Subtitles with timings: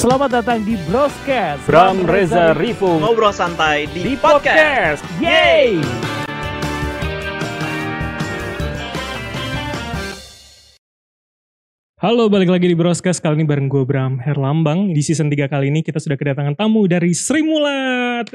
[0.00, 1.68] Selamat datang di Broscast.
[1.68, 5.04] Bram Reza Rivo Ngobrol santai di, di podcast.
[5.04, 5.20] podcast.
[5.20, 5.76] Yeay!
[12.00, 13.20] Halo, balik lagi di Broscast.
[13.20, 14.96] Kali ini bareng gue Bram Herlambang.
[14.96, 18.32] Di season 3 kali ini kita sudah kedatangan tamu dari Sri Mulat.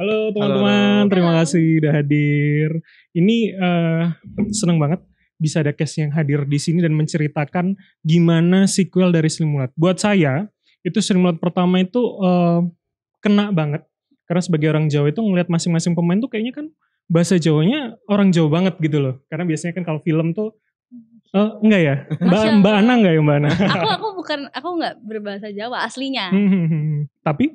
[0.00, 2.72] Halo teman-teman, terima kasih udah hadir.
[3.12, 4.02] Ini eh,
[4.48, 5.04] seneng banget
[5.36, 9.74] bisa ada cast yang hadir di sini dan menceritakan gimana sequel dari Sri Mulat.
[9.74, 10.46] Buat saya,
[10.80, 12.60] itu Sri Mulat pertama itu eh,
[13.18, 13.82] kena banget.
[14.24, 16.66] Karena sebagai orang Jawa itu ngelihat masing-masing pemain tuh kayaknya kan
[17.04, 19.14] bahasa Jawanya orang Jawa banget gitu loh.
[19.28, 20.56] Karena biasanya kan kalau film tuh
[21.34, 21.94] eh, enggak ya?
[22.22, 22.74] Mbak, Mbak.
[22.80, 23.48] Ana enggak ya Mbak Ana?
[23.52, 27.52] aku aku bukan aku nggak berbahasa Jawa aslinya Hmm, Tapi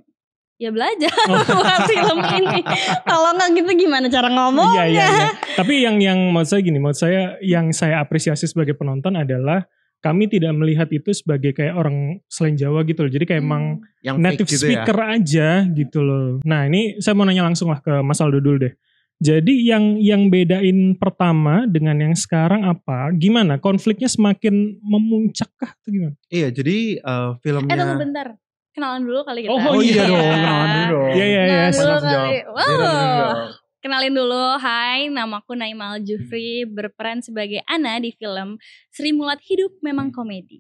[0.60, 1.40] ya belajar Oh.
[1.58, 2.60] buat film ini
[3.02, 5.30] kalau nggak gitu gimana cara ngomongnya Iya iya iya.
[5.56, 9.64] Tapi yang yang maksud saya gini, maksud saya yang saya apresiasi sebagai penonton adalah
[10.00, 13.12] kami tidak melihat itu sebagai kayak orang selain Jawa gitu loh.
[13.12, 13.50] Jadi kayak Hmm.
[13.50, 13.64] emang
[14.00, 16.28] Yang native gitu speaker aja gitu loh.
[16.44, 18.74] Nah ini saya mau nanya langsung lah ke Mas Aldo dulu deh.
[19.20, 23.12] Jadi yang yang bedain pertama dengan yang sekarang apa?
[23.12, 23.60] Gimana?
[23.60, 26.16] Konfliknya semakin memuncak kah atau gimana?
[26.28, 26.32] ya.
[26.32, 28.28] Iya, jadi eh, filmnya eh tunggu bentar
[28.72, 31.10] kenalan dulu kali kita Oh, iya dong, kenalan dulu dong.
[31.12, 31.64] Iya iya iya.
[31.70, 32.30] Kenalan dulu kali.
[32.32, 33.32] Iya, Wow.
[33.80, 38.60] Kenalin dulu, hai namaku Naimal Jufri berperan sebagai Ana di film
[38.90, 40.60] Sri Mulat Hidup Memang Komedi.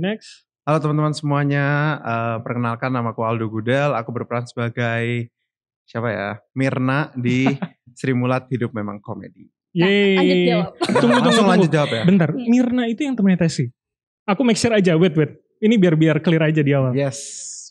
[0.00, 0.48] Next.
[0.62, 1.66] Halo teman-teman semuanya,
[1.98, 5.28] eh, perkenalkan namaku Aldo Gudel, aku berperan sebagai
[5.84, 6.28] siapa ya?
[6.54, 7.44] Mirna di
[7.92, 9.44] Sri Mulat Hidup Memang Komedi.
[9.70, 10.16] Nah, Yeay.
[10.16, 10.70] lanjut jawab.
[10.72, 11.52] Tunggu tunggu Langsung tunggu.
[11.52, 12.02] lanjut jawab ya.
[12.02, 12.46] Bentar, Iya.
[12.48, 13.68] Mirna itu yang temennya Tesi.
[14.24, 15.36] Aku make sure aja, wait wait.
[15.60, 16.92] Ini biar biar clear aja di awal.
[16.92, 17.20] Yes,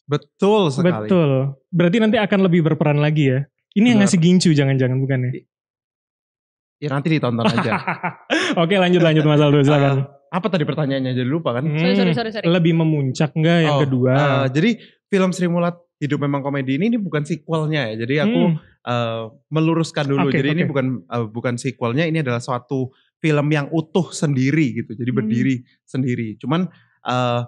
[0.06, 1.10] betul sekali.
[1.10, 1.58] Betul.
[1.68, 3.40] Berarti nanti akan lebih berperan lagi ya.
[3.72, 4.10] Ini yang Benar.
[4.10, 5.32] ngasih gincu jangan-jangan bukan ya?
[6.80, 7.72] Ya nanti ditonton aja.
[8.62, 10.00] Oke lanjut lanjut Mas Aldo silakan.
[10.00, 11.12] Eh, apa tadi pertanyaannya?
[11.12, 11.68] Jadi lupa kan?
[11.68, 12.46] Sorry, sorry, sorry, sorry.
[12.48, 14.14] Lebih memuncak enggak yang Oh, kedua?
[14.14, 14.70] eh, jadi
[15.06, 17.96] film Sri Mulat Hidup Memang Komedi ini, ini bukan sequelnya ya.
[18.00, 18.56] Jadi aku Hmm,
[18.86, 20.30] eh, meluruskan dulu.
[20.30, 20.70] Oke, Jadi ini oke.
[20.72, 22.88] bukan eh, bukan sequelnya, ini adalah suatu
[23.18, 24.96] film yang utuh sendiri gitu.
[24.96, 25.20] Jadi Hmm.
[25.20, 26.40] berdiri sendiri.
[26.40, 26.70] Cuman
[27.02, 27.42] eh,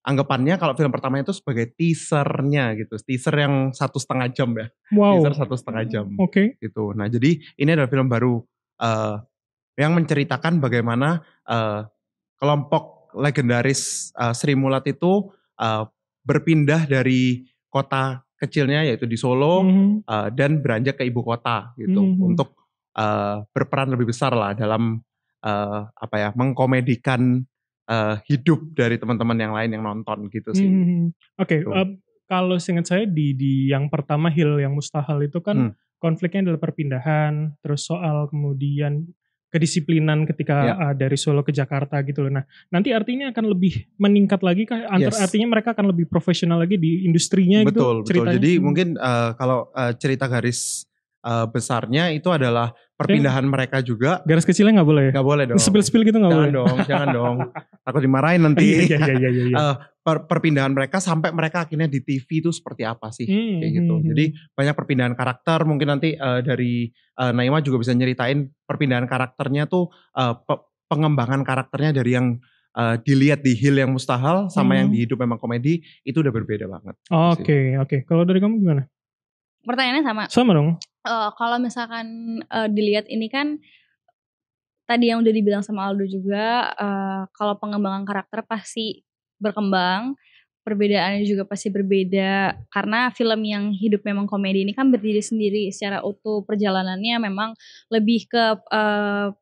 [0.00, 2.96] anggapannya kalau film pertama itu sebagai teasernya gitu.
[2.96, 4.66] Teaser yang satu setengah jam ya.
[4.92, 5.20] wow.
[5.20, 6.56] Teaser satu setengah jam Oke.
[6.56, 6.96] gitu.
[6.96, 8.40] Nah jadi ini adalah film baru
[8.80, 9.16] eh,
[9.76, 11.84] yang menceritakan bagaimana eh,
[12.36, 15.84] kelompok legendaris eh, Sri Mulat itu eh,
[16.20, 20.08] berpindah dari kota kecilnya yaitu di Solo Mhm.
[20.08, 22.24] eh, dan beranjak ke ibu kota gitu Mhm.
[22.24, 22.56] untuk
[22.90, 24.98] eh, berperan lebih besar lah dalam
[25.40, 27.40] eh, apa ya mengkomedikan
[27.90, 30.64] eh, hidup dari teman-teman yang lain yang nonton gitu sih.
[30.64, 31.10] Mhm.
[31.36, 31.60] Oke.
[31.60, 31.70] Gitu.
[31.70, 31.88] eh,
[32.24, 35.72] kalau seingat saya di di yang pertama Hill yang Mustahil itu kan Hmm.
[35.98, 39.10] konfliknya adalah perpindahan, terus soal kemudian
[39.50, 40.74] kedisiplinan ketika Ya.
[40.78, 42.30] uh, dari Solo ke Jakarta gitu loh.
[42.30, 44.86] Nah, nanti artinya akan lebih meningkat lagi kah?
[44.86, 45.18] Antar, Yes.
[45.26, 48.26] Artinya mereka akan lebih profesional lagi di industrinya gitu betul betul.
[48.30, 48.62] Jadi Hmm.
[48.62, 50.86] mungkin eh, kalau eh, cerita garis
[51.20, 54.20] eh, besarnya itu adalah perpindahan mereka juga.
[54.22, 55.12] garis kecilnya nggak boleh ya?
[55.12, 55.58] Nggak boleh dong.
[55.58, 56.52] Spill-spill gitu nggak jangan boleh?
[56.52, 57.36] dong, jangan dong.
[57.80, 58.64] Takut dimarahin nanti.
[58.84, 59.56] Iya, iya, iya, iya, iya.
[59.56, 63.24] Eh, per- perpindahan mereka sampai mereka akhirnya di TV itu seperti apa sih?
[63.24, 63.94] Hmm, Kayak gitu.
[63.94, 65.58] hmm, Jadi banyak perpindahan karakter.
[65.62, 71.40] Mungkin nanti eh, dari eh, Naima juga bisa nyeritain perpindahan karakternya tuh eh, pe- pengembangan
[71.40, 72.36] karakternya dari yang
[72.70, 74.94] eh, dilihat di Hill yang mustahil sama yang Hmm.
[74.94, 76.94] di hidup memang komedi itu udah berbeda banget.
[77.08, 77.96] Oke, oke.
[78.04, 78.84] Kalau dari kamu gimana?
[79.60, 80.22] Pertanyaannya sama.
[80.26, 80.76] Sama dong.
[81.00, 82.06] Eh, kalau misalkan
[82.44, 83.56] eh, dilihat ini kan
[84.84, 89.00] tadi yang udah dibilang sama Aldo juga eh, kalau pengembangan karakter pasti
[89.40, 90.12] berkembang
[90.60, 96.04] perbedaannya juga pasti berbeda karena film yang hidup memang komedi ini kan berdiri sendiri secara
[96.04, 97.56] utuh perjalanannya memang
[97.88, 99.32] lebih ke eh,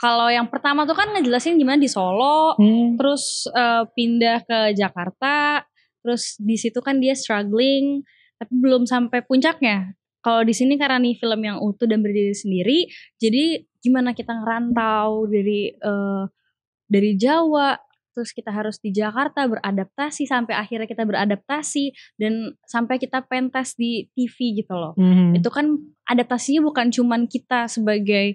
[0.00, 2.96] kalau yang pertama tuh kan ngejelasin gimana di Solo Hmm.
[2.96, 5.60] terus eh, pindah ke Jakarta
[6.00, 8.00] terus di situ kan dia struggling
[8.40, 12.78] tapi belum sampai puncaknya kalau di sini karena nih film yang utuh dan berdiri sendiri
[13.16, 16.22] jadi gimana kita ngerantau dari eh,
[16.86, 17.76] dari Jawa
[18.10, 24.10] terus kita harus di Jakarta beradaptasi sampai akhirnya kita beradaptasi dan sampai kita pentas di
[24.12, 25.38] TV gitu loh Mhm.
[25.38, 28.34] itu kan adaptasinya bukan cuman kita sebagai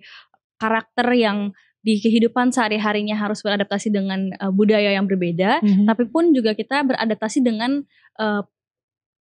[0.55, 1.51] karakter yang
[1.85, 5.85] di kehidupan sehari-harinya harus beradaptasi dengan uh, budaya yang berbeda, Mhm.
[5.85, 7.85] tapi pun juga kita beradaptasi dengan
[8.17, 8.41] uh,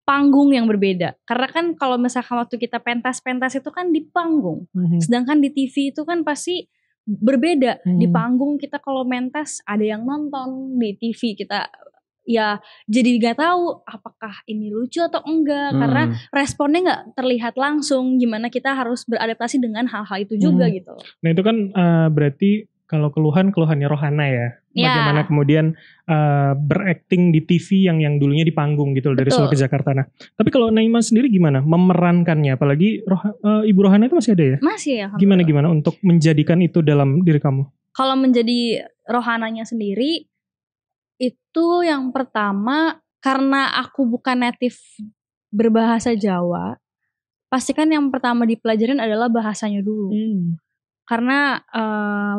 [0.05, 1.17] panggung yang berbeda.
[1.25, 5.01] Karena kan kalau misalkan waktu kita pentas-pentas itu kan di panggung, Mhm.
[5.01, 6.69] sedangkan di TV itu kan pasti
[7.05, 7.85] berbeda.
[7.85, 8.15] Di Hmm.
[8.15, 11.69] panggung kita kalau mentas ada yang nonton, di TV kita
[12.25, 12.57] ya
[12.89, 16.17] jadi nggak tahu apakah ini lucu atau enggak karena Hmm.
[16.33, 20.73] responnya nggak terlihat langsung gimana kita harus beradaptasi dengan hal-hal itu juga Hmm.
[20.73, 22.51] gitu Nah itu kan eh, berarti
[22.95, 24.47] kalau keluhan keluhannya Rohana ya.
[24.75, 24.91] Ya.
[24.91, 25.65] Bagaimana kemudian
[26.07, 29.47] eh, berakting di TV yang yang dulunya di panggung gitu loh, dari Betul.
[29.47, 29.91] Solo ke Jakarta.
[29.95, 30.07] Nah,
[30.39, 32.55] tapi kalau Naima sendiri gimana memerankannya?
[32.55, 34.59] Apalagi Roha- eh, Ibu Rohana itu masih ada ya?
[34.63, 35.09] Masih ya.
[35.19, 37.67] Gimana gimana untuk menjadikan itu dalam diri kamu?
[37.95, 40.27] Kalau menjadi rohananya sendiri
[41.19, 44.77] itu yang pertama karena aku bukan native
[45.55, 46.75] berbahasa Jawa,
[47.47, 50.11] pastikan yang pertama dipelajarin adalah bahasanya dulu.
[51.07, 52.37] Karena eh,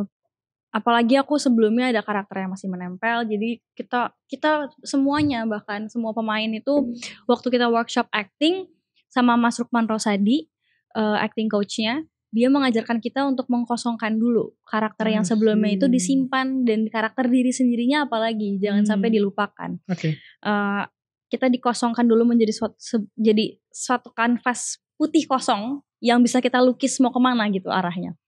[0.75, 6.51] apalagi aku sebelumnya ada karakter yang masih menempel, jadi kita kita semuanya bahkan semua pemain
[6.51, 6.91] itu
[7.31, 8.67] waktu kita workshop acting
[9.07, 10.51] sama Mas Rukman Rosadi,
[10.91, 12.03] eh, acting coachnya,
[12.35, 15.93] dia mengajarkan kita untuk mengkosongkan dulu karakter yang I sebelumnya itu see.
[15.95, 18.91] disimpan dan karakter diri sendirinya apalagi jangan Hmm.
[18.91, 19.79] sampai dilupakan.
[19.87, 20.19] Oke.
[20.19, 20.83] Eh,
[21.31, 26.99] kita dikosongkan dulu menjadi suatu se- jadi suatu kanvas putih kosong yang bisa kita lukis
[26.99, 28.19] mau ke mana gitu arahnya.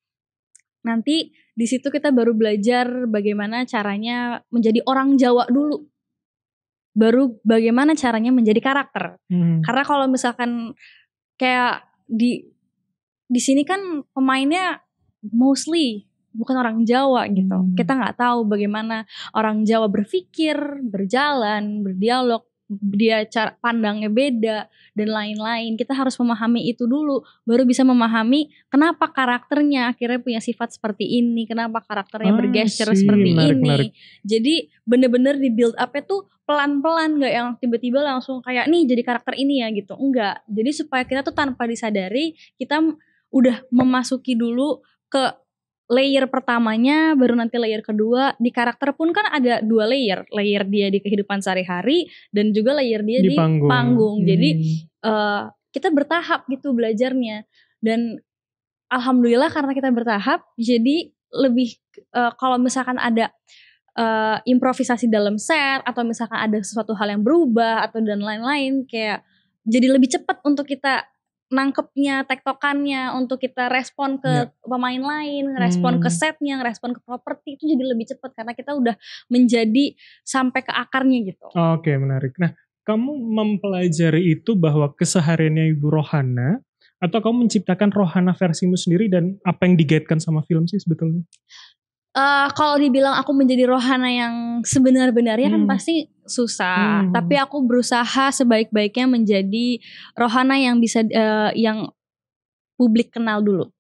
[0.88, 5.90] Nanti di situ kita baru belajar bagaimana caranya menjadi orang Jawa dulu.
[6.94, 9.18] Baru bagaimana caranya menjadi karakter.
[9.26, 9.66] Hmm.
[9.66, 10.78] Karena kalau misalkan
[11.34, 12.46] kayak di
[13.26, 14.86] di sini kan pemainnya
[15.34, 17.58] mostly bukan orang Jawa gitu.
[17.58, 17.74] Hmm.
[17.74, 20.54] Kita nggak tahu bagaimana orang Jawa berpikir,
[20.86, 25.80] berjalan, berdialog, dia cara pandangnya beda dan lain-lain.
[25.80, 31.48] Kita harus memahami itu dulu, baru bisa memahami kenapa karakternya akhirnya punya sifat seperti ini,
[31.48, 33.08] kenapa karakternya Ah, bergesture sih.
[33.08, 33.64] seperti Menarik, ini.
[33.64, 33.92] menarik.
[34.28, 34.54] Jadi
[34.84, 39.64] bener-bener di build up tuh pelan-pelan nggak yang tiba-tiba langsung kayak nih jadi karakter ini
[39.64, 39.96] ya gitu.
[40.00, 40.44] Enggak.
[40.48, 42.80] Jadi supaya kita tuh tanpa disadari kita
[43.32, 45.47] udah memasuki dulu ke
[45.88, 48.36] layer pertamanya baru nanti layer kedua.
[48.36, 50.28] Di karakter pun kan ada dua layer.
[50.36, 53.36] Layer dia di kehidupan sehari-hari dan juga layer dia di,
[53.72, 55.08] panggung, jadi Hmm.
[55.08, 57.48] eh, kita bertahap gitu belajarnya.
[57.80, 58.20] Dan
[58.92, 61.80] alhamdulillah karena kita bertahap jadi lebih
[62.16, 63.32] eh, kalau misalkan ada
[63.96, 69.24] eh, improvisasi dalam set atau misalkan ada sesuatu hal yang berubah atau dan lain-lain kayak
[69.68, 71.04] jadi lebih cepat untuk kita
[71.48, 76.18] nangkepnya tektokannya untuk kita respon ke pemain lain, respon ke Hmm.
[76.20, 78.96] setnya, respon ke properti itu jadi lebih cepat karena kita udah
[79.32, 79.96] menjadi
[80.28, 81.48] sampai ke akarnya gitu.
[81.56, 82.36] Oke, menarik.
[82.36, 82.52] Nah,
[82.84, 86.60] kamu mempelajari itu bahwa kesehariannya Ibu Rohana
[87.00, 91.24] atau kamu menciptakan Rohana versimu sendiri dan apa yang digaitkan sama film sih sebetulnya?
[92.18, 94.34] Eh, kalau dibilang aku menjadi rohana yang
[94.66, 95.70] sebenar-benarnya kan Hmm.
[95.70, 97.08] pasti susah.
[97.08, 97.14] Hmm.
[97.16, 99.68] Tapi aku berusaha sebaik-baiknya menjadi
[100.14, 101.90] rohana yang bisa eh, yang
[102.78, 103.72] publik kenal dulu.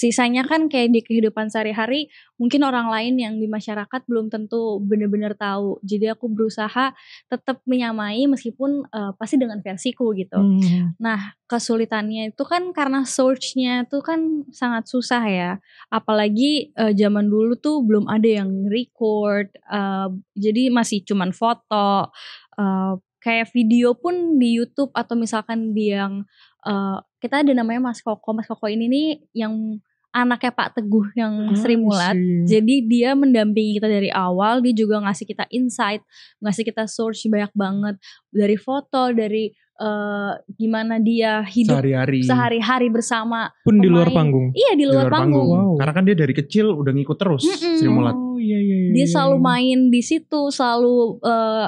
[0.00, 2.08] Sisanya kan kayak di kehidupan sehari-hari
[2.40, 5.76] mungkin orang lain yang di masyarakat belum tentu benar-benar tahu.
[5.84, 6.96] Jadi aku berusaha
[7.28, 10.40] tetap menyamai meskipun eh, pasti dengan versiku gitu.
[10.40, 10.96] Hmm.
[10.96, 15.52] Nah, kesulitannya itu kan karena search-nya itu kan sangat susah ya.
[15.92, 22.08] Apalagi eh, zaman dulu tuh belum ada yang record, eh, jadi masih cuman foto.
[22.56, 26.24] eh, kayak video pun di YouTube atau misalkan di yang
[26.64, 28.32] eh, kita ada namanya Mas Koko.
[28.32, 29.06] Mas Koko ini nih
[29.44, 29.76] yang
[30.10, 32.14] anaknya Pak Teguh yang Sri Ah, Mulat.
[32.14, 32.46] sih.
[32.46, 36.02] Jadi dia mendampingi kita dari awal, dia juga ngasih kita insight,
[36.38, 37.94] ngasih kita source banyak banget
[38.28, 43.48] dari foto, dari eh, gimana dia hidup sehari-hari sehari-hari bersama.
[43.64, 44.18] pun di luar pemain.
[44.28, 44.46] panggung.
[44.52, 45.48] Iya di luar, panggung.
[45.48, 45.74] Wow.
[45.80, 47.78] Karena kan dia dari kecil udah ngikut terus Mm-mm.
[47.80, 48.12] Sri Mulat.
[48.12, 48.76] Oh iya iya.
[48.76, 49.44] iya, Dia iya, selalu iya.
[49.46, 51.66] main di situ, selalu eh,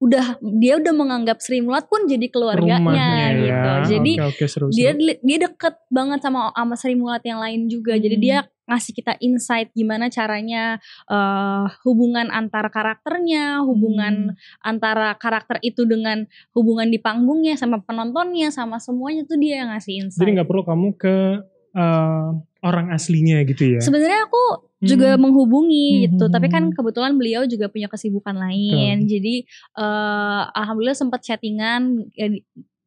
[0.00, 3.44] udah dia udah menganggap Sri Mulat pun jadi keluarganya Rumahnya gitu.
[3.44, 3.62] ya.
[3.84, 5.20] Jadi oke, oke, seru, dia seru.
[5.20, 7.94] dia deket banget sama sama Sri Mulat yang lain juga.
[7.94, 8.24] Jadi Hmm.
[8.24, 14.36] dia ngasih kita insight gimana caranya eh, hubungan antara karakternya, hubungan Hmm.
[14.64, 16.24] antara karakter itu dengan
[16.56, 20.16] hubungan di panggungnya sama penontonnya sama semuanya tuh dia yang ngasih insight.
[20.18, 21.16] Jadi nggak perlu kamu ke
[21.70, 22.28] eh,
[22.60, 23.80] orang aslinya gitu ya.
[23.80, 24.42] Sebenarnya aku
[24.80, 25.28] juga Hmm.
[25.28, 26.32] menghubungi gitu, Hmm.
[26.32, 29.04] tapi kan kebetulan beliau juga punya kesibukan lain.
[29.04, 29.44] Jadi
[29.76, 32.28] eh, alhamdulillah sempat chattingan ya,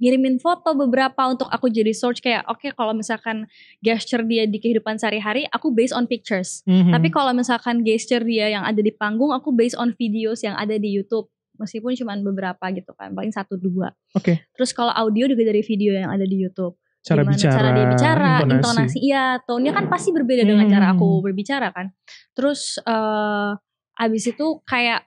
[0.02, 3.48] ngirimin foto beberapa untuk aku jadi search kayak oke kalau misalkan
[3.80, 6.60] gesture dia di kehidupan sehari-hari aku based on pictures.
[6.68, 6.92] Mhm.
[6.92, 10.76] Tapi kalau misalkan gesture dia yang ada di panggung aku based on videos yang ada
[10.76, 11.30] di YouTube.
[11.54, 13.94] Meskipun cuma beberapa gitu kan, paling satu dua.
[14.18, 14.42] Oke.
[14.58, 17.86] Terus kalau audio juga dari video yang ada di YouTube cara gimana bicara, cara dia
[17.92, 18.56] bicara, intonasi.
[18.56, 20.96] intonasi, iya, tone-nya kan pasti berbeda dengan cara Hmm.
[20.96, 21.92] aku berbicara kan.
[22.32, 23.52] Terus eh
[23.94, 25.04] abis itu kayak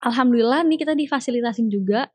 [0.00, 2.08] alhamdulillah nih kita difasilitasin juga.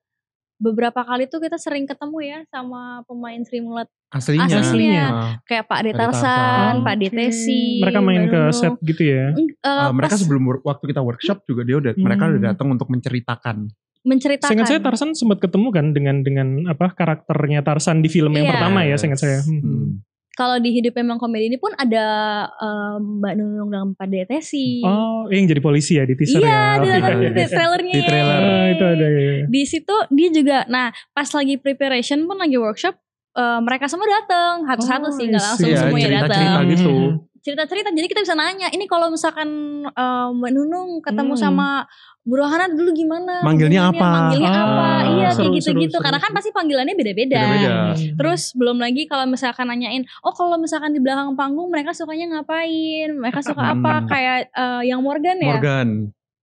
[0.58, 4.46] Beberapa kali tuh kita sering ketemu ya sama pemain Sri Mulat Aslinya.
[4.62, 5.06] Aslinya.
[5.10, 5.80] Nah, kayak Pak.
[5.84, 6.96] Detarsan, Pak.
[7.02, 7.82] Detesi.
[7.82, 9.34] Mereka main ke set gitu ya.
[9.34, 12.50] Eh, eh, mereka pas sebelum waktu kita workshop juga dia udah mereka udah Hmm.
[12.54, 13.68] datang untuk menceritakan.
[14.04, 14.52] Menceritakan.
[14.52, 18.54] Seingat saya Tarsan sempat ketemu kan dengan dengan apa karakternya Tarsan di film yang Iya.
[18.54, 19.40] pertama ya, seingat saya.
[19.42, 19.60] Hmm.
[19.60, 19.90] Hmm.
[20.34, 22.06] kalau di hidup memang komedi ini pun ada
[22.50, 24.82] eh, Mbak Nunung dalam Padetesi.
[24.82, 26.66] Oh, yang jadi polisi ya di teaser iya, ya.
[26.74, 26.98] di Oke.
[26.98, 27.94] dalam di trailernya.
[27.94, 28.40] Di trailer.
[28.42, 29.34] Ah, itu ada ya.
[29.46, 32.98] Di situ dia juga, nah pas lagi preparation pun lagi workshop,
[33.32, 35.70] eh, mereka semua datang satu-satu Oh, sih, nggak langsung.
[35.70, 36.66] Iya, semuanya datang.
[36.66, 36.94] gitu.
[37.44, 39.50] Cerita-cerita, jadi kita bisa nanya, ini kalau misalkan
[39.84, 41.44] eh, Mbak Nunung ketemu Hmm.
[41.44, 41.68] sama
[42.24, 43.44] Bu Rohana dulu gimana?
[43.44, 44.00] Manggilnya apa?
[44.00, 44.88] Manggilnya Ah, apa?
[45.12, 45.98] Iya seru, kayak gitu-gitu.
[46.00, 47.44] seru, Karena kan pasti panggilannya beda-beda.
[48.16, 53.12] Terus belum lagi kalau misalkan nanyain, oh kalau misalkan di belakang panggung mereka sukanya ngapain?
[53.12, 53.94] Mereka suka apa?
[54.00, 54.08] Hmm.
[54.08, 55.48] Kayak eh, yang Morgan ya?
[55.52, 55.90] Morgan.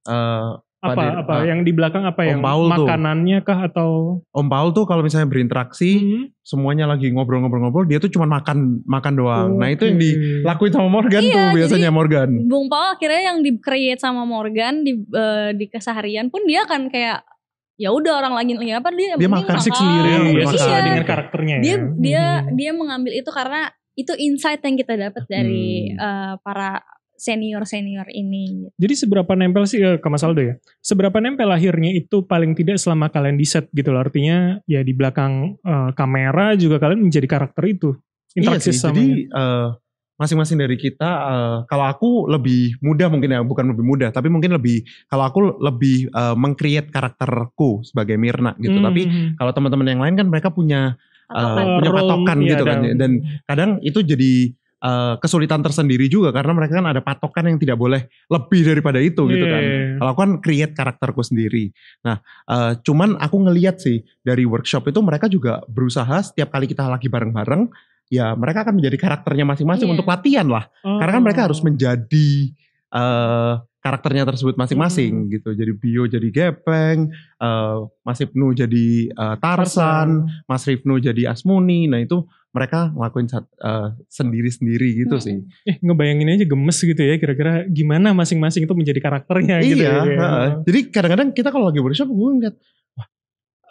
[0.05, 0.49] Eh,
[0.81, 2.73] apa Pak apa Dir- yang di belakang apa Om yang Paul tuh.
[2.83, 3.91] makanannya kah atau
[4.27, 6.25] Om Paul tuh kalau misalnya berinteraksi, Hmm.
[6.41, 9.51] semuanya lagi ngobrol-ngobrol-ngobrol, dia tuh cuma makan makan doang.
[9.55, 12.31] Nah itu yang dilakuin sama Morgan Iya, tuh biasanya Morgan.
[12.43, 16.87] Bung Paul akhirnya yang di create sama Morgan di eh, di keseharian pun dia kan
[16.87, 17.29] kayak
[17.77, 19.61] ya udah orang lagi lagi apa dia yang Dia makan makan.
[19.63, 20.47] sendiri Iya, ya iya.
[20.47, 21.77] sesuai dengan karakternya dia ya.
[21.95, 22.53] dia Hmm.
[22.55, 25.97] dia mengambil itu karena itu insight yang kita dapat dari Hmm.
[25.99, 26.81] eh, para
[27.21, 28.73] senior senior ini.
[28.81, 30.57] Jadi seberapa nempel sih eh, ke Mas Aldo ya?
[30.81, 34.01] Seberapa nempel akhirnya itu paling tidak selama kalian di set gitu loh.
[34.01, 37.93] Artinya ya di belakang eh, kamera juga kalian menjadi karakter itu.
[38.33, 38.81] Iya Interaksi sih.
[38.81, 39.69] sama Jadi eh,
[40.17, 44.57] masing-masing dari kita, eh, kalau aku lebih mudah mungkin ya, bukan lebih mudah, tapi mungkin
[44.57, 48.81] lebih kalau aku lebih eh, meng-create karakterku sebagai Mirna gitu.
[48.81, 50.97] Hmm, Tapi hmm, kalau teman-teman yang lain kan mereka punya.
[51.31, 52.79] Eh, punya patokan iya, gitu kan.
[52.99, 53.11] Dan
[53.47, 54.51] kadang itu jadi
[54.81, 59.29] eh, kesulitan tersendiri juga karena mereka kan ada patokan yang tidak boleh lebih daripada itu
[59.29, 59.61] gitu kan.
[59.63, 59.79] Iya.
[60.01, 61.71] Kalau aku kan create karakterku sendiri.
[62.03, 62.19] Nah,
[62.49, 67.07] eh, cuman aku ngeliat sih dari workshop itu mereka juga berusaha setiap kali kita lagi
[67.13, 67.69] bareng-bareng,
[68.09, 69.95] ya mereka akan menjadi karakternya masing-masing Iya.
[69.95, 70.65] untuk latihan lah.
[70.83, 72.51] Karena kan mereka harus menjadi
[72.91, 75.31] eh, karakternya tersebut masing-masing Hmm.
[75.33, 75.51] gitu.
[75.51, 80.09] Jadi Bio jadi Gepeng, eh, Mas Ibnu jadi eh, Tarsan,
[80.45, 81.89] Mas Rifnu jadi Asmuni.
[81.89, 85.25] Nah itu mereka ngelakuin eh, sendiri-sendiri gitu Hmm.
[85.25, 85.37] sih.
[85.65, 89.93] Eh ngebayangin aja gemes gitu ya kira-kira gimana masing-masing itu menjadi karakternya gitu iya.
[89.97, 90.05] ya.
[90.05, 90.49] heeh.
[90.69, 92.57] Jadi kadang-kadang kita kalau lagi workshop gue ngeliat,
[92.95, 93.09] wah,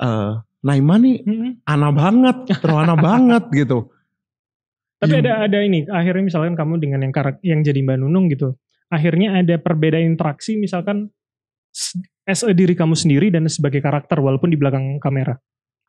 [0.01, 1.51] eh, Naima nih Hmm.
[1.63, 3.87] ana banget, terwana banget gitu.
[4.99, 5.23] Tapi Iya.
[5.23, 8.59] ada ada ini akhirnya misalkan kamu dengan yang karak yang jadi Mbak Nunung gitu.
[8.89, 11.13] Akhirnya ada perbedaan interaksi misalkan
[12.25, 15.38] as a diri kamu sendiri dan sebagai karakter walaupun di belakang kamera.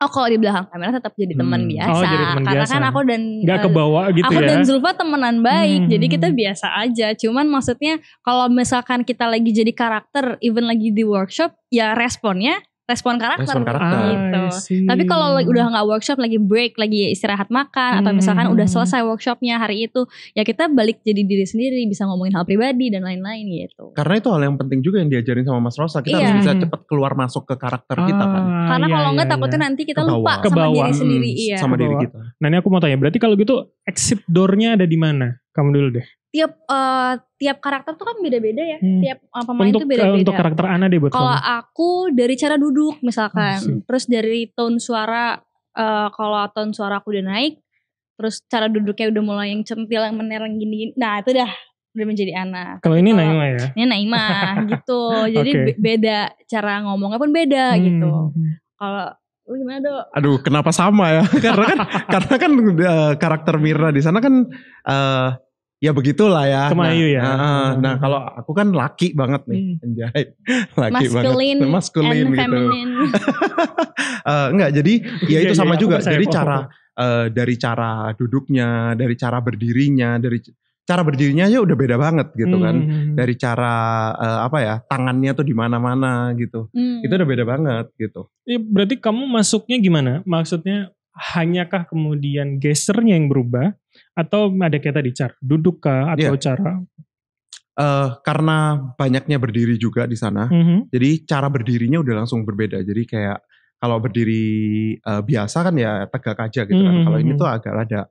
[0.01, 1.69] Oh kalau di belakang kamera tetap jadi teman Hmm.
[1.69, 1.93] biasa.
[1.93, 2.73] Oh, jadi teman Karena biasa.
[2.73, 4.47] kan aku dan Nggak eh, kebawa gitu aku ya.
[4.49, 5.89] dan Zulfa temenan baik, Hmm.
[5.93, 7.07] jadi kita biasa aja.
[7.13, 13.15] Cuman maksudnya kalau misalkan kita lagi jadi karakter, even lagi di workshop, ya responnya respon
[13.15, 13.45] karakter.
[13.45, 13.97] Respon karakter.
[14.03, 14.39] Gitu.
[14.41, 14.83] I see.
[14.83, 18.17] Tapi kalau udah nggak workshop, lagi break, lagi istirahat makan, atau Hmm.
[18.17, 22.43] misalkan udah selesai workshopnya hari itu, ya kita balik jadi diri sendiri, bisa ngomongin hal
[22.43, 23.93] pribadi dan lain-lain gitu.
[23.93, 25.99] Karena itu hal yang penting juga yang diajarin sama Mas Rosa.
[25.99, 26.25] Kita Iya.
[26.27, 28.43] harus bisa cepat keluar masuk ke karakter kita kan.
[28.43, 29.33] Ah, Karena iya, kalau iya, nggak iya.
[29.33, 30.15] takutnya nanti kita Kebawa.
[30.17, 30.73] lupa sama Kebawa.
[30.75, 31.29] diri sendiri.
[31.29, 31.57] Hmm, Iya.
[31.57, 32.17] Sama diri kita.
[32.37, 35.39] Nah ini aku mau tanya, berarti kalau gitu exit door-nya ada di mana?
[35.51, 36.07] Kamu dulu deh.
[36.31, 38.79] Tiap eh, tiap karakter tuh kan beda-beda ya.
[38.79, 39.03] Hmm.
[39.03, 40.17] Tiap eh, pemain Untuk tuh beda-beda.
[40.17, 43.83] untuk karakter Ana deh buat Kalau aku dari cara duduk misalkan, sip.
[43.83, 45.35] terus dari tone suara
[45.75, 47.59] eh, kalau tone suara aku udah naik,
[48.15, 50.95] terus cara duduknya udah mulai yang centil yang menereng gini-gini.
[50.95, 51.51] Nah, itu dah
[51.91, 52.79] udah menjadi anak.
[52.79, 53.67] Kalau ini Naima ya.
[53.75, 55.27] Ini Naimah gitu.
[55.27, 58.31] Jadi be- beda cara ngomongnya pun beda gitu.
[58.31, 58.55] Hmm.
[58.79, 59.05] Kalau
[59.51, 60.03] lu gimana, Dok?
[60.15, 61.23] Aduh, kenapa sama ya?
[61.43, 64.47] karena kan karena kan eh, karakter Mirna di sana kan
[64.87, 65.29] eh
[65.81, 66.63] ya begitulah ya.
[66.69, 67.21] Kemayu nah, ya.
[67.25, 70.23] eh, eh, nah, kalau aku kan laki banget nih, anjay.
[70.81, 71.73] Laki Masculine banget.
[71.73, 72.37] Maskulin and gitu.
[72.37, 72.93] feminine.
[74.21, 74.93] Eh, enggak, jadi
[75.33, 75.97] ya Iya, itu iya, sama juga.
[75.97, 80.37] Jadi cara eh, dari cara duduknya, dari cara berdirinya, dari
[80.85, 82.75] cara berdirinya aja udah beda banget gitu kan.
[82.85, 83.13] Hmm.
[83.17, 83.73] Dari cara
[84.13, 86.69] eh, apa ya, tangannya tuh di mana-mana gitu.
[86.69, 87.01] Hmm.
[87.01, 88.29] Itu udah beda banget gitu.
[88.45, 90.11] Iya, berarti kamu masuknya gimana?
[90.29, 93.73] Maksudnya hanyakah kemudian gesternya yang berubah
[94.11, 96.41] atau ada kayak tadi cara duduk kah atau Iya.
[96.51, 96.83] cara
[97.71, 100.51] Eh karena banyaknya berdiri juga di sana.
[100.51, 100.91] Mhm.
[100.91, 102.83] Jadi cara berdirinya udah langsung berbeda.
[102.83, 103.39] Jadi kayak
[103.79, 104.43] kalau berdiri
[104.99, 106.95] eh, biasa kan ya tegak aja gitu kan.
[106.99, 107.39] Mhm, Kalau ini mhm.
[107.39, 108.01] tuh agak rada,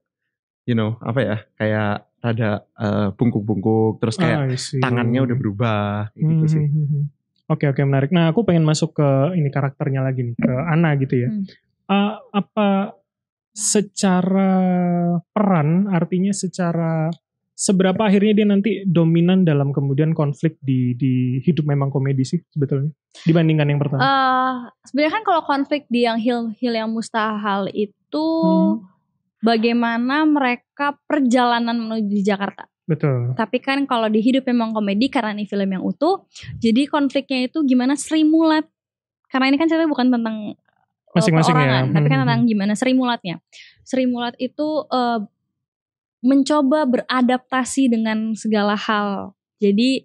[0.65, 4.01] you know apa ya, kayak rada eh, bungkuk-bungkuk.
[4.01, 4.81] Terus kayak see.
[4.81, 5.85] tangannya udah berubah
[6.17, 6.65] gitu sih.
[6.65, 7.03] Mhm, mhm.
[7.53, 8.11] Oke oke menarik.
[8.17, 11.29] Nah aku pengen masuk ke ini karakternya lagi nih ke Ana gitu ya.
[11.29, 11.45] Hmm.
[11.91, 12.97] Ah, apa
[13.61, 14.51] secara
[15.37, 17.13] peran artinya secara
[17.53, 22.89] seberapa akhirnya dia nanti dominan dalam kemudian konflik di di hidup memang komedi sih sebetulnya
[23.29, 24.01] dibandingkan yang pertama.
[24.01, 24.55] Eh,
[24.89, 28.81] sebenarnya kan kalau konflik di yang hil hil yang mustahil itu Hmm.
[29.45, 32.65] bagaimana mereka perjalanan menuju Jakarta.
[32.89, 33.37] Betul.
[33.37, 36.27] Tapi kan kalau di hidup memang komedi karena ini film yang utuh,
[36.59, 38.67] jadi konfliknya itu gimana Sri Mulat.
[39.31, 40.59] Karena ini kan ceritanya bukan tentang
[41.11, 41.83] Masing-masing ya.
[41.91, 42.27] tapi kan Hmm.
[42.27, 43.43] tentang gimana Sri Mulatnya.
[43.83, 45.21] Sri Mulat itu eh,
[46.21, 49.33] mencoba beradaptasi dengan segala hal.
[49.59, 50.05] Jadi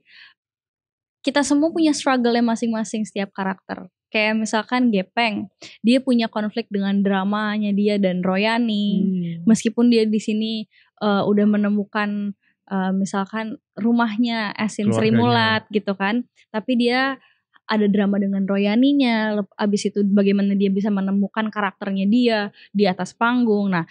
[1.22, 3.90] kita semua punya struggle masing-masing setiap karakter.
[4.14, 5.52] Kayak misalkan Gepeng,
[5.84, 8.88] dia punya konflik dengan dramanya dia dan Royani.
[9.02, 9.50] Hmm.
[9.50, 10.54] Meskipun dia di sini
[11.04, 12.32] uh, udah menemukan
[12.72, 15.12] uh, misalkan rumahnya Asin Sri.
[15.12, 17.20] Mulat gitu kan, tapi dia
[17.66, 19.42] ada drama dengan Royaninya.
[19.58, 22.40] Abis itu bagaimana dia bisa menemukan karakternya dia
[22.72, 23.74] di atas panggung.
[23.74, 23.86] Nah,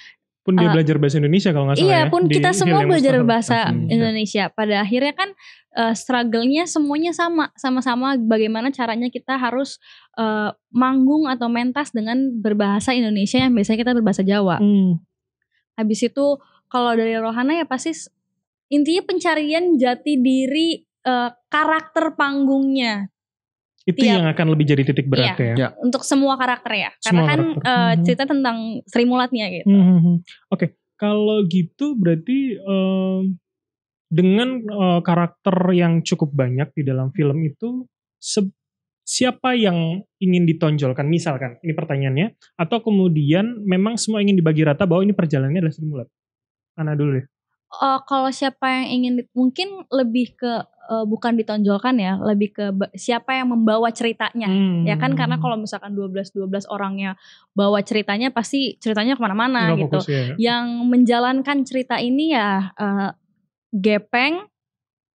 [0.45, 2.12] Pun dia Uh, belajar bahasa Indonesia kalau nggak salah Iya, ya.
[2.12, 3.95] pun di kita semua belajar bahasa Indonesia.
[3.97, 4.45] Indonesia.
[4.52, 5.28] Pada akhirnya kan
[5.73, 9.81] uh, struggle-nya semuanya sama, sama-sama bagaimana caranya kita harus
[10.21, 14.61] uh, manggung atau mentas dengan berbahasa Indonesia yang biasanya kita berbahasa Jawa.
[14.61, 15.00] Hmm.
[15.81, 16.37] Habis itu
[16.69, 17.97] kalau dari Rohana ya pasti
[18.69, 23.09] intinya pencarian jati diri uh, karakter panggungnya
[23.85, 25.45] Itu Tiap- yang akan lebih jadi titik berat Iya.
[25.45, 25.55] ya.
[25.55, 25.69] Ya.
[25.76, 26.91] untuk semua karakter ya.
[26.97, 27.62] Karena Semua kan karakter.
[27.62, 28.03] uh, Mhm.
[28.03, 29.67] cerita tentang Sri Mulatnya gitu.
[29.69, 30.17] Hmm, hmm, hmm.
[30.49, 33.37] Oke, kalau gitu berarti em,
[34.09, 37.85] dengan eh, karakter yang cukup banyak di dalam film itu
[38.17, 38.55] se-
[39.03, 42.26] siapa yang ingin ditonjolkan misalkan ini pertanyaannya
[42.57, 46.09] atau kemudian memang semua ingin dibagi rata bahwa ini perjalanannya adalah Sri Mulat.
[46.75, 47.26] Ana dulu deh.
[47.83, 50.52] Eh, kalau siapa yang ingin mungkin lebih ke
[50.85, 52.64] eh, bukan ditonjolkan ya, lebih ke
[52.95, 54.47] siapa yang membawa ceritanya.
[54.47, 54.85] Hmm.
[54.85, 57.16] Ya kan karena kalau misalkan 12 12 orangnya
[57.50, 59.99] bawa ceritanya pasti ceritanya ke mana-mana Nggak gitu.
[59.99, 60.23] fokus ya.
[60.37, 63.11] Yang menjalankan cerita ini ya eh,
[63.75, 64.47] Gepeng,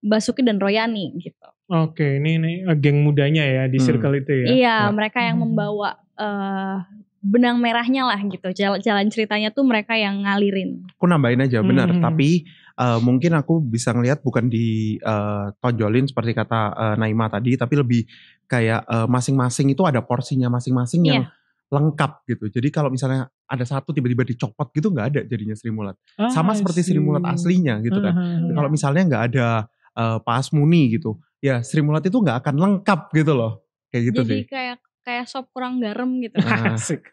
[0.02, 1.48] Basuki dan Royani gitu.
[1.70, 2.52] Oke, ini, ini
[2.82, 3.86] geng mudanya ya di Hmm.
[3.86, 4.46] circle itu ya.
[4.50, 4.92] Iya, Ya.
[4.92, 5.54] mereka yang Hmm.
[5.54, 6.76] membawa eh,
[7.20, 8.50] benang merahnya lah gitu.
[8.50, 10.88] Jalan, jalan ceritanya tuh mereka yang ngalirin.
[10.96, 12.00] Aku nambahin aja benar, Hmm.
[12.02, 12.48] tapi
[12.80, 17.76] eh, mungkin aku bisa ngelihat bukan di eh, tonjolin seperti kata eh, Naima tadi, tapi
[17.76, 18.02] lebih
[18.46, 21.36] kayak eh, masing-masing itu ada porsinya masing-masing yang Iya.
[21.70, 22.50] lengkap gitu.
[22.50, 25.94] Jadi kalau misalnya ada satu tiba-tiba dicopot gitu nggak ada jadinya Sri Mulat.
[26.18, 28.10] Ah, Sama seperti Sri Mulat aslinya gitu kan.
[28.10, 28.52] Ah, ah, ah.
[28.58, 29.48] Kalau misalnya nggak ada
[29.94, 33.62] eh, Pak Asmuni gitu, ya Sri Mulat itu nggak akan lengkap gitu loh.
[33.92, 34.42] Kayak gitu Jadi sih.
[34.48, 34.76] kayak
[35.10, 36.38] kayak sop kurang garam gitu.
[36.78, 37.10] Asik.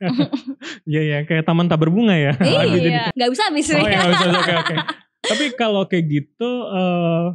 [0.85, 2.37] Iya ya, kayak taman tak berbunga ya.
[2.45, 4.77] Iya, nggak bisa habis Oh ya, bisa, oke oke.
[5.33, 7.27] Tapi kalau kayak gitu, eh,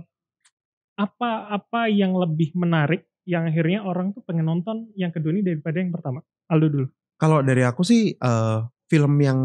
[1.01, 5.81] apa apa yang lebih menarik yang akhirnya orang tuh pengen nonton yang kedua ini daripada
[5.81, 6.21] yang pertama?
[6.45, 6.87] Aldo dulu.
[7.17, 9.39] Kalau dari aku sih eh, film yang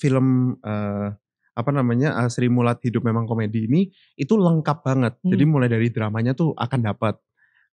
[0.00, 1.08] film eh,
[1.52, 5.12] apa namanya eh, Sri Mulat hidup memang komedi ini itu lengkap banget.
[5.20, 5.30] Hmm.
[5.30, 7.14] Jadi mulai dari dramanya tuh akan dapat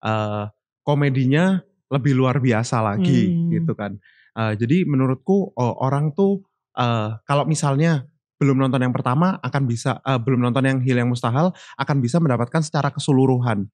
[0.02, 0.44] eh,
[0.82, 3.50] komedinya lebih luar biasa lagi Hmm.
[3.50, 3.96] gitu kan.
[4.34, 8.06] Eh, jadi menurutku oh, orang tuh eh, kalau misalnya
[8.38, 12.20] belum nonton yang pertama akan bisa eh, belum nonton yang Hil yang Mustahil akan bisa
[12.20, 13.66] mendapatkan secara keseluruhan.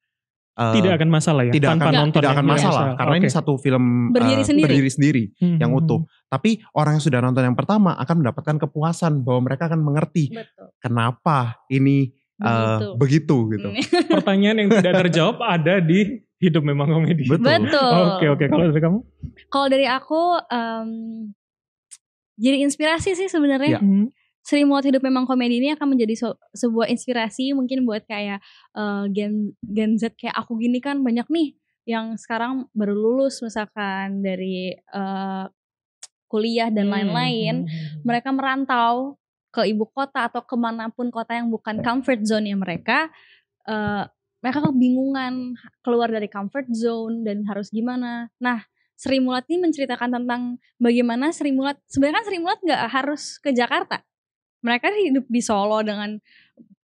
[0.55, 3.35] Eh, Tidak akan masalah ya tidak tanpa akan nonton tidak akan masalah karena ini Oke.
[3.35, 4.65] satu film Berdiri eh, sendiri.
[4.71, 6.01] berdiri sendiri Hmm, yang hmm, utuh.
[6.07, 6.31] hmm.
[6.31, 10.71] Tapi orang yang sudah nonton yang pertama akan mendapatkan kepuasan bahwa mereka akan mengerti Betul.
[10.79, 12.89] kenapa ini eh, Begitu.
[12.99, 13.69] begitu gitu.
[14.19, 17.25] Pertanyaan yang tidak terjawab ada di hidup memang komedi.
[17.31, 17.71] Betul.
[17.71, 18.05] Betul.
[18.19, 18.45] Oke oke.
[18.51, 18.99] Kalau dari kamu?
[19.49, 20.21] Kalau dari aku
[20.51, 20.89] em,
[22.35, 23.79] jadi inspirasi sih sebenarnya.
[23.79, 23.81] Ya.
[23.81, 24.11] Hmm.
[24.45, 28.45] Sri Mulat hidup memang komedi ini akan menjadi so- sebuah inspirasi mungkin buat kayak
[28.77, 31.57] eh, gen Gen Z kayak aku gini kan banyak nih
[31.89, 35.45] yang sekarang baru lulus misalkan dari eh,
[36.29, 37.65] kuliah dan lain-lain.
[37.65, 38.03] Hmm.
[38.05, 39.17] Mereka merantau
[39.55, 43.07] ke ibu kota atau ke mana pun kota yang bukan comfort zone nya mereka.
[43.71, 44.05] eh,
[44.45, 48.29] mereka kebingungan keluar dari comfort zone dan harus gimana.
[48.37, 48.61] Nah,
[48.93, 53.57] Sri Mulat ini menceritakan tentang bagaimana Sri Mulat sebenarnya kan Sri Mulat nggak harus ke
[53.57, 54.05] Jakarta.
[54.61, 56.21] Mereka hidup di Solo dengan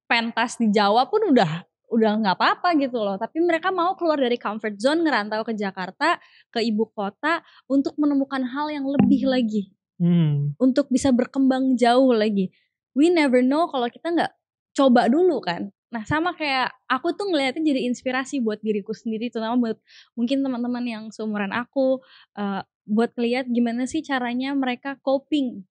[0.08, 3.20] pentas di Jawa pun udah udah nggak apa-apa gitu loh.
[3.20, 6.16] Tapi mereka mau keluar dari comfort zone ngerantau ke Jakarta,
[6.54, 10.56] ke ibu kota untuk menemukan hal yang lebih lagi, Hmm.
[10.56, 12.48] untuk bisa berkembang jauh lagi.
[12.96, 14.32] We never know kalau kita nggak
[14.72, 15.76] coba dulu kan.
[15.92, 19.78] Nah sama kayak aku tuh ngeliatin jadi inspirasi buat diriku sendiri, terutama buat
[20.16, 22.00] mungkin teman-teman yang seumuran aku,
[22.40, 25.68] eh, buat ngeliat gimana sih caranya mereka coping,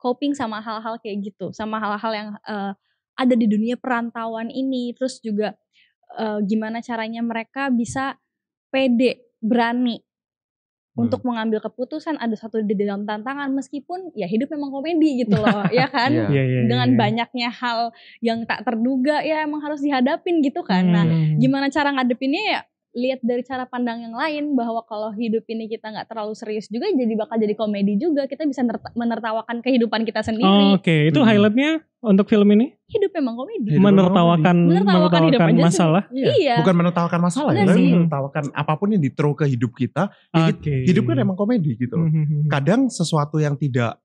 [0.00, 2.72] coping sama hal-hal kayak gitu, sama hal-hal yang eh,
[3.14, 5.54] ada di dunia perantauan ini, terus juga
[6.18, 8.18] eh, gimana caranya mereka bisa
[8.74, 10.07] pede, berani
[10.98, 11.06] Hmm.
[11.06, 15.62] untuk mengambil keputusan ada satu di dalam tantangan meskipun ya hidup memang komedi gitu loh
[15.70, 16.26] ya kan Iya.
[16.26, 16.98] Iya, iya, dengan iya.
[16.98, 21.38] banyaknya hal yang tak terduga ya emang harus dihadapin gitu kan nah Hmm.
[21.38, 25.86] gimana cara ngadepinnya ya lihat dari cara pandang yang lain bahwa kalau hidup ini kita
[25.86, 30.20] nggak terlalu serius juga jadi bakal jadi komedi juga kita bisa nerta- menertawakan kehidupan kita
[30.20, 31.28] sendiri Oke, itu Hmm.
[31.28, 35.66] highlightnya untuk film ini hidup memang komedi Hidup menertawakan Menertawakan hidup menertawakan aja sih.
[35.68, 36.02] masalah.
[36.10, 37.90] iya Bukan menertawakan masalah ya, tapi sih.
[37.90, 40.02] menertawakan apa pun yang diteru ke hidup kita.
[40.32, 40.74] Oke.
[40.82, 42.06] Hidup kan emang komedi gitu loh.
[42.06, 42.42] Hmm, hmm, hmm.
[42.48, 44.00] Kadang sesuatu yang tidak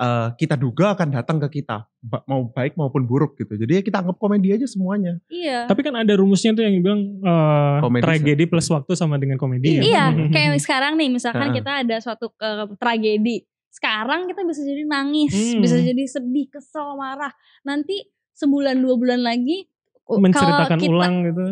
[0.00, 3.52] eh, kita duga akan datang ke kita ba- mau baik maupun buruk gitu.
[3.54, 5.20] Jadi ya kita anggap komedi aja semuanya.
[5.28, 5.68] Iya.
[5.68, 9.76] Tapi kan ada rumusnya tuh yang bilang eh, Komedi tragedi plus waktu sama dengan komedi.
[9.76, 10.04] Iya, ya?
[10.34, 13.44] kayak sekarang nih misalkan kita ada suatu eh, tragedi.
[13.70, 15.62] Sekarang kita bisa jadi nangis, Hmm.
[15.62, 17.30] bisa jadi sedih, kesel, marah.
[17.62, 18.02] Nanti
[18.34, 19.68] sebulan dua bulan lagi
[20.10, 21.44] menceritakan kita, ulang gitu.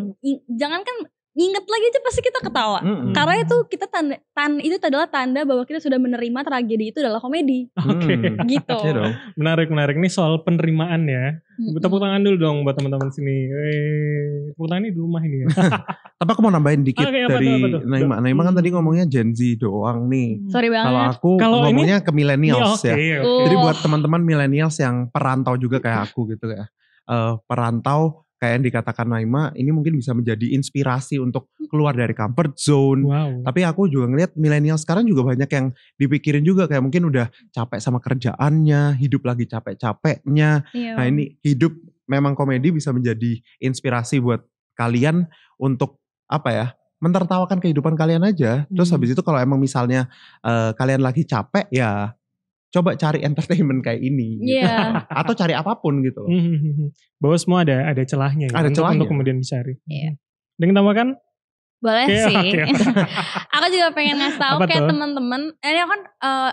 [0.51, 0.97] jangan kan
[1.39, 2.79] inget lagi aja pasti kita ketawa.
[2.79, 3.11] Mm-mm.
[3.11, 7.17] Karena itu kita tanda, tan, itu adalah tanda bahwa kita sudah menerima tragedi itu adalah
[7.17, 7.71] komedi.
[7.73, 8.13] Oke.
[8.13, 8.43] Hmm.
[8.43, 8.75] Gitu.
[8.91, 9.13] Dong.
[9.33, 11.39] Menarik menarik nih soal penerimaan ya.
[11.55, 11.79] Mm-mm.
[11.79, 13.47] Tepuk tangan dulu dong buat teman-teman sini.
[13.47, 15.47] Eh, tepuk tangan ini di rumah ini ya.
[16.19, 17.81] Tapi aku mau nambahin dikit Oke, apa dari tuh, apa tuh?
[17.85, 18.15] Naima.
[18.19, 18.59] Naima kan Hmm.
[18.59, 20.43] tadi ngomongnya Gen Z doang nih.
[20.47, 21.11] Sorry Kalau banget.
[21.13, 22.93] aku Kalau ini- ngomongnya ke millennials Iya, ya.
[22.93, 23.23] oke, oke.
[23.23, 23.41] Oh.
[23.41, 26.67] Jadi buat teman-teman millennials yang perantau juga kayak aku gitu ya.
[27.05, 32.55] Eh, perantau kayak yang dikatakan Naima, ini mungkin bisa menjadi inspirasi untuk keluar dari comfort
[32.55, 33.03] zone.
[33.03, 33.43] Wow.
[33.43, 37.79] Tapi aku juga ngeliat milenial sekarang juga banyak yang dipikirin juga kayak mungkin udah capek
[37.83, 40.63] sama kerjaannya, hidup lagi capek-capeknya.
[40.71, 40.93] Iya.
[40.95, 41.75] Nah ini hidup
[42.07, 44.41] memang komedi bisa menjadi inspirasi buat
[44.79, 45.27] kalian
[45.59, 45.99] untuk
[46.31, 46.67] apa ya?
[46.99, 48.67] Mentertawakan kehidupan kalian aja.
[48.67, 48.95] Terus Hmm.
[48.99, 50.07] habis itu kalau emang misalnya
[50.43, 52.15] eh, kalian lagi capek ya
[52.69, 54.37] coba cari entertainment kayak ini.
[54.45, 54.61] gitu.
[54.61, 55.03] Iya.
[55.21, 56.21] Atau cari apa pun gitu.
[56.21, 56.29] loh.
[56.29, 58.97] Hmm, Bahwa semua ada ada celahnya ya, Ada untuk, celahnya.
[59.01, 59.73] untuk kemudian dicari.
[59.89, 60.11] Iya.
[60.59, 61.09] Dengan tambahkan
[61.79, 62.35] Boleh Oke, sih.
[62.35, 62.61] oke.
[63.55, 64.89] aku juga pengen ngasih tahu kayak tuh?
[64.91, 65.41] teman-teman.
[65.63, 66.51] Ini kan eh,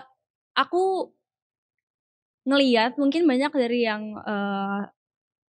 [0.55, 1.11] aku
[2.47, 4.81] ngeliat mungkin banyak dari yang eh,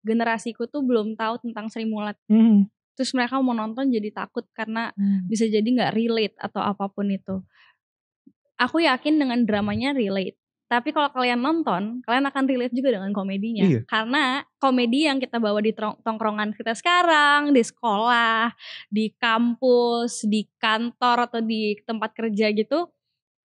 [0.03, 2.19] generasiku tuh belum tahu tentang Sri Mulat.
[2.27, 2.67] hmm,
[2.99, 4.91] Terus mereka mau nonton jadi takut karena
[5.25, 7.39] bisa jadi nggak relate atau apa pun itu.
[8.59, 10.40] Aku yakin dengan dramanya relate.
[10.71, 13.67] Tapi kalau kalian nonton, kalian akan relate juga dengan komedinya.
[13.67, 13.83] Iya.
[13.83, 18.55] Karena komedi yang kita bawa di tongkrongan kita sekarang, di sekolah,
[18.87, 22.87] di kampus, di kantor atau di tempat kerja gitu,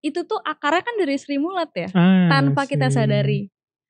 [0.06, 3.02] itu tuh akarnya kan dari Sri Mulat ya ah, tanpa kita sih.
[3.02, 3.42] sadari.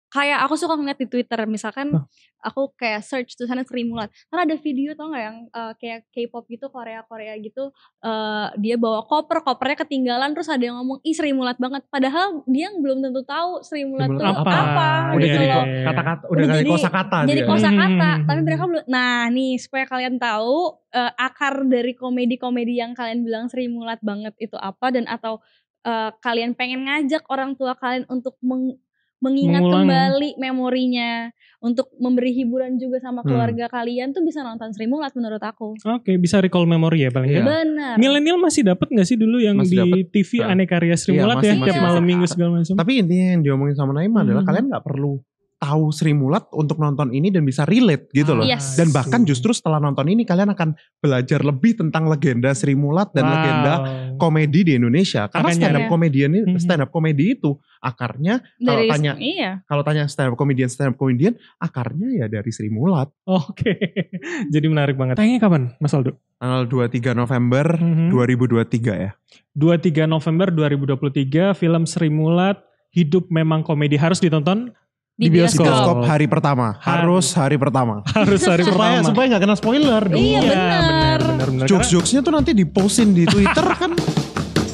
[0.08, 1.92] Kayak aku suka ngeliat di Twitter, misalkan
[2.40, 4.08] aku kayak search tulisannya Sri Mulat.
[4.28, 7.76] Kan ada video tau gak yang eh, kayak K-pop gitu, Korea-Korea gitu.
[8.00, 11.84] eh, dia bawa koper, kopernya ketinggalan terus ada yang ngomong, ih Sri Mulat banget.
[11.88, 14.90] Padahal dia belum tentu tahu Sri Mulat tuh apa, apa?
[15.12, 15.66] Udah gitu jadi loh.
[15.84, 17.50] kata-kata, udah, Udah jadi- kosakata Jadi dia.
[17.50, 18.26] kosakata, Hmm.
[18.26, 18.84] tapi mereka belum.
[18.88, 20.56] Nah nih supaya kalian tahu
[20.88, 25.44] eh, akar dari komedi-komedi yang kalian bilang Sri Mulat banget itu apa dan atau
[25.84, 28.80] eh, kalian pengen ngajak orang tua kalian untuk meng-
[29.18, 29.86] mengingat Mengulang.
[29.86, 31.12] kembali memorinya,
[31.58, 33.34] untuk memberi hiburan juga sama Hmm.
[33.34, 35.74] keluarga kalian tuh bisa nonton Sri Mulat menurut aku.
[35.90, 37.42] Oke, bisa recall memory ya paling Iya.
[37.42, 37.96] Benar.
[37.98, 40.06] Milenial masih dapat nggak sih dulu yang Masih di dapet.
[40.14, 40.54] TV Nah.
[40.54, 42.76] aneka karya Sri Iya, Mulat masih- ya tiap masih malam minggu segala macam.
[42.78, 44.50] Tapi intinya yang diomongin sama Naima adalah Hmm.
[44.54, 45.14] kalian nggak perlu
[45.58, 48.46] tahu Sri Mulat untuk nonton ini dan bisa relate gitu loh.
[48.46, 48.78] Yes.
[48.78, 53.26] Dan bahkan justru setelah nonton ini kalian akan belajar lebih tentang legenda Sri Mulat dan
[53.26, 53.34] Wow.
[53.34, 53.74] legenda
[54.18, 55.30] komedi di Indonesia.
[55.30, 55.90] Karena Makanya- stand up Iya.
[55.90, 56.60] comedian ini Mhm.
[56.60, 59.52] stand up comedy itu akarnya kalau Dari tanya iya.
[59.64, 63.08] kalau tanya stand up comedian stand up comedian akarnya ya dari Sri Mulat.
[63.24, 63.72] Oke,
[64.54, 65.16] jadi menarik banget.
[65.16, 66.18] Tanya kapan, Mas Aldo?
[66.38, 68.10] Tanggal 23 November Mhm.
[68.10, 69.12] 2023 ya.
[69.54, 74.74] 23 November 2023 film Sri Mulat Hidup Memang Komedi harus ditonton
[75.18, 75.66] Di Di bioskop.
[75.66, 76.78] bioskop hari pertama.
[76.78, 78.06] Harus hari pertama.
[78.14, 79.10] harus hari supaya pertama.
[79.10, 80.22] supaya nggak kena spoiler dong.
[80.22, 80.54] Iya, benar.
[80.54, 81.66] benar benar benar.
[81.66, 83.98] Jokes-jokesnya tuh nanti dipostin di Twitter kan.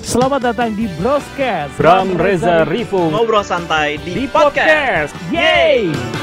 [0.03, 1.79] Selamat datang di Broscast.
[1.79, 5.15] Bram Reza Rifung ngobrol santai di di, podcast.
[5.15, 5.31] podcast.
[5.31, 6.22] Yeay!